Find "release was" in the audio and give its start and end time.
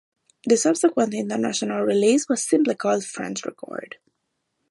1.81-2.43